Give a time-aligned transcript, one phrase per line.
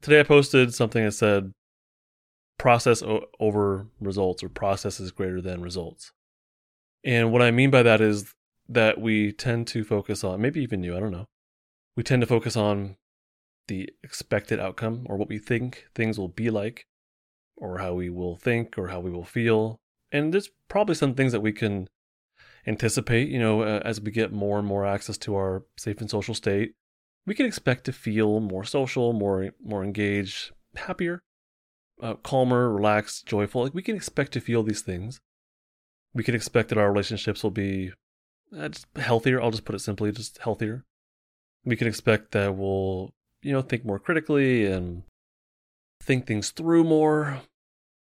[0.00, 1.52] today I posted something that said
[2.58, 6.12] process o- over results or process is greater than results.
[7.04, 8.34] And what I mean by that is
[8.68, 11.26] that we tend to focus on, maybe even you, I don't know.
[11.96, 12.96] We tend to focus on
[13.68, 16.86] the expected outcome or what we think things will be like
[17.56, 19.80] or how we will think or how we will feel.
[20.12, 21.88] And there's probably some things that we can
[22.66, 26.10] anticipate, you know, uh, as we get more and more access to our safe and
[26.10, 26.74] social state.
[27.30, 31.22] We can expect to feel more social, more more engaged, happier,
[32.02, 33.62] uh, calmer, relaxed, joyful.
[33.62, 35.20] Like we can expect to feel these things.
[36.12, 37.92] We can expect that our relationships will be
[38.52, 39.40] uh, healthier.
[39.40, 40.84] I'll just put it simply, just healthier.
[41.64, 45.04] We can expect that we'll, you know, think more critically and
[46.02, 47.42] think things through more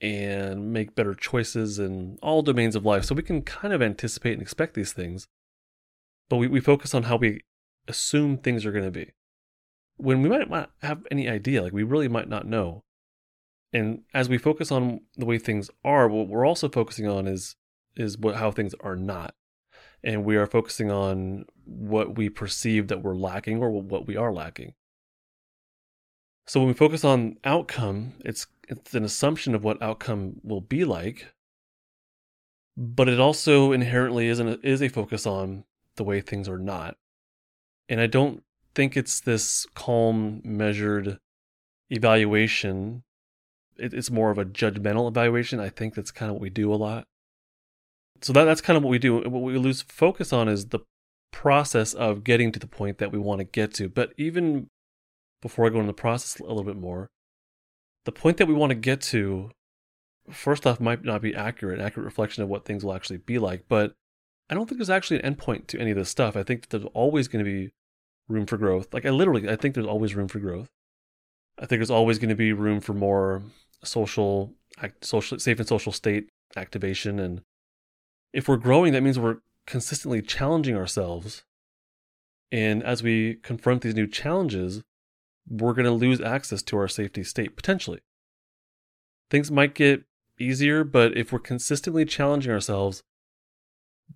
[0.00, 3.04] and make better choices in all domains of life.
[3.04, 5.28] So we can kind of anticipate and expect these things,
[6.28, 7.42] but we, we focus on how we
[7.88, 9.12] assume things are going to be.
[9.96, 12.84] When we might not have any idea, like we really might not know.
[13.72, 17.56] And as we focus on the way things are, what we're also focusing on is
[17.96, 19.34] is what how things are not.
[20.02, 24.32] And we are focusing on what we perceive that we're lacking or what we are
[24.32, 24.74] lacking.
[26.46, 30.84] So when we focus on outcome, it's it's an assumption of what outcome will be
[30.84, 31.32] like,
[32.76, 35.64] but it also inherently is an, is a focus on
[35.96, 36.96] the way things are not.
[37.88, 38.42] And I don't
[38.74, 41.18] think it's this calm, measured
[41.90, 43.02] evaluation.
[43.76, 45.60] It, it's more of a judgmental evaluation.
[45.60, 47.04] I think that's kind of what we do a lot.
[48.20, 49.16] So that that's kind of what we do.
[49.18, 50.80] What we lose focus on is the
[51.32, 53.88] process of getting to the point that we want to get to.
[53.88, 54.68] But even
[55.40, 57.08] before I go into the process a little bit more,
[58.04, 59.50] the point that we want to get to,
[60.30, 63.64] first off, might not be accurate, accurate reflection of what things will actually be like.
[63.68, 63.94] But
[64.52, 66.36] I don't think there's actually an endpoint to any of this stuff.
[66.36, 67.72] I think there's always going to be
[68.28, 68.92] room for growth.
[68.92, 70.68] Like I literally, I think there's always room for growth.
[71.58, 73.42] I think there's always going to be room for more
[73.82, 74.52] social,
[75.00, 77.18] social, safe and social state activation.
[77.18, 77.40] And
[78.34, 81.44] if we're growing, that means we're consistently challenging ourselves.
[82.50, 84.82] And as we confront these new challenges,
[85.48, 88.00] we're going to lose access to our safety state potentially.
[89.30, 90.04] Things might get
[90.38, 93.02] easier, but if we're consistently challenging ourselves,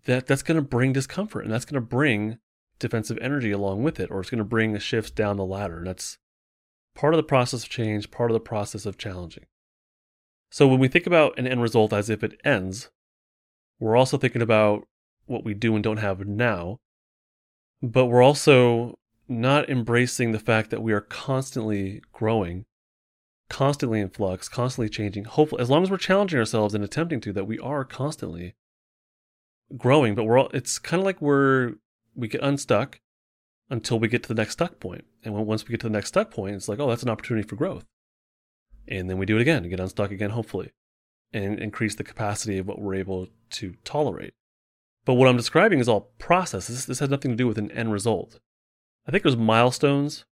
[0.04, 2.38] that that's going to bring discomfort and that's going to bring
[2.78, 5.78] defensive energy along with it, or it's going to bring shifts down the ladder.
[5.78, 6.18] And that's
[6.94, 9.44] part of the process of change, part of the process of challenging.
[10.50, 12.90] So when we think about an end result as if it ends,
[13.78, 14.86] we're also thinking about
[15.26, 16.78] what we do and don't have now,
[17.82, 18.98] but we're also
[19.28, 22.64] not embracing the fact that we are constantly growing,
[23.48, 25.24] constantly in flux, constantly changing.
[25.24, 28.54] Hopefully, as long as we're challenging ourselves and attempting to, that we are constantly
[29.76, 30.14] growing.
[30.14, 31.74] But we're all, it's kind of like we're
[32.14, 33.00] we get unstuck
[33.68, 35.04] until we get to the next stuck point.
[35.24, 37.10] And when, once we get to the next stuck point, it's like, oh, that's an
[37.10, 37.84] opportunity for growth.
[38.88, 40.72] And then we do it again, get unstuck again, hopefully,
[41.32, 44.34] and increase the capacity of what we're able to tolerate.
[45.04, 46.68] But what I'm describing is all process.
[46.68, 48.38] This, this has nothing to do with an end result.
[49.06, 50.24] I think there's milestones,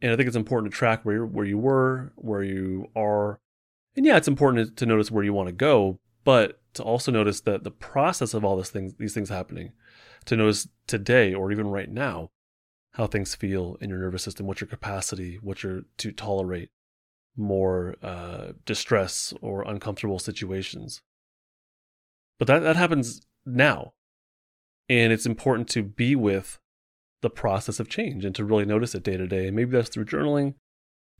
[0.00, 3.40] and I think it's important to track where where you were, where you are,
[3.96, 7.40] and yeah, it's important to notice where you want to go, but to also notice
[7.40, 9.72] that the process of all this things, these things happening,
[10.26, 12.28] to notice today or even right now
[12.92, 16.68] how things feel in your nervous system, what's your capacity, what you're to tolerate
[17.34, 21.00] more uh, distress or uncomfortable situations.
[22.38, 23.94] But that that happens now,
[24.86, 26.58] and it's important to be with
[27.22, 29.50] the process of change and to really notice it day to day.
[29.50, 30.56] Maybe that's through journaling,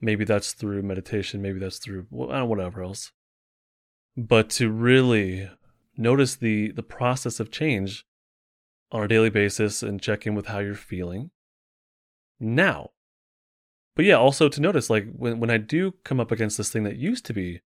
[0.03, 3.11] maybe that's through meditation, maybe that's through whatever else.
[4.19, 5.49] But to really
[5.97, 8.05] notice the the process of change
[8.91, 11.31] on a daily basis and check in with how you're feeling
[12.41, 12.91] now.
[13.95, 16.83] But yeah, also to notice like when when I do come up against this thing
[16.83, 17.61] that used to be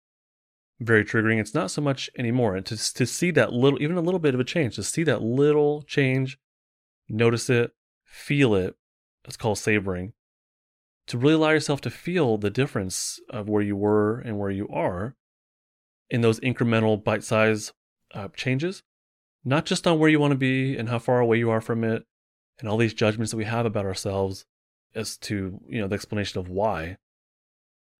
[0.81, 2.57] very triggering, it's not so much anymore.
[2.57, 5.05] And to to see that little even a little bit of a change, to see
[5.05, 6.37] that little change,
[7.09, 7.71] notice it,
[8.05, 8.75] feel it.
[9.25, 10.15] It's called savoring.
[11.07, 14.67] To really allow yourself to feel the difference of where you were and where you
[14.67, 15.15] are
[16.11, 17.73] in those incremental bite size
[18.15, 18.83] uh, changes,
[19.45, 21.85] not just on where you want to be and how far away you are from
[21.85, 22.05] it
[22.59, 24.45] and all these judgments that we have about ourselves
[24.95, 26.97] as to, you know, the explanation of why.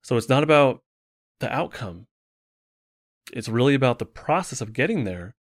[0.03, 0.83] So it's not about
[1.39, 2.07] the outcome.
[3.33, 5.35] It's really about the process of getting there.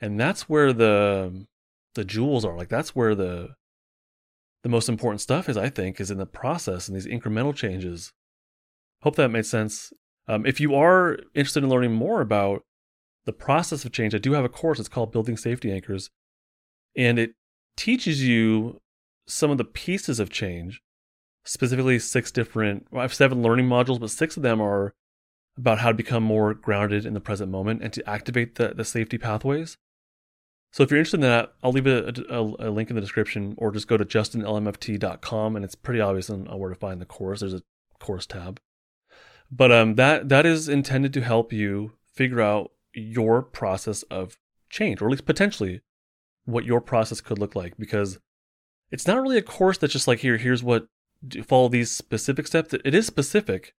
[0.00, 1.46] And that's where the
[1.94, 2.56] the jewels are.
[2.56, 3.50] Like that's where the
[4.62, 8.12] the most important stuff is, I think, is in the process and these incremental changes.
[9.02, 9.92] Hope that made sense.
[10.30, 12.62] Um, if you are interested in learning more about
[13.24, 14.78] the process of change, I do have a course.
[14.78, 16.08] It's called Building Safety Anchors,
[16.96, 17.32] and it
[17.76, 18.80] teaches you
[19.26, 20.82] some of the pieces of change
[21.44, 24.94] specifically six different, well, I have seven learning modules, but six of them are
[25.58, 28.84] about how to become more grounded in the present moment and to activate the, the
[28.84, 29.78] safety pathways.
[30.70, 33.56] So if you're interested in that, I'll leave a, a, a link in the description
[33.58, 37.40] or just go to justinlmft.com and it's pretty obvious on where to find the course.
[37.40, 37.62] There's a
[37.98, 38.60] course tab.
[39.50, 44.38] But um, that that is intended to help you figure out your process of
[44.68, 45.80] change, or at least potentially
[46.44, 47.76] what your process could look like.
[47.76, 48.18] Because
[48.90, 50.86] it's not really a course that's just like here, here's what
[51.44, 52.72] follow these specific steps.
[52.72, 53.74] It is specific,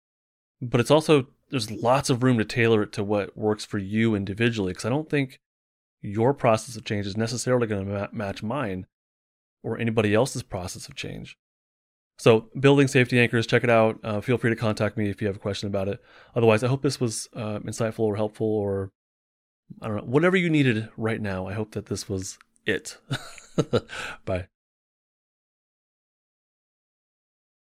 [0.60, 4.14] but it's also there's lots of room to tailor it to what works for you
[4.14, 4.72] individually.
[4.72, 5.40] Because I don't think
[6.02, 8.86] your process of change is necessarily going to ma- match mine
[9.62, 11.36] or anybody else's process of change.
[12.20, 13.98] So, building safety anchors, check it out.
[14.04, 16.02] Uh, feel free to contact me if you have a question about it.
[16.36, 18.90] Otherwise, I hope this was uh, insightful or helpful or
[19.80, 21.46] I don't know, whatever you needed right now.
[21.46, 22.98] I hope that this was it.
[24.26, 24.48] Bye.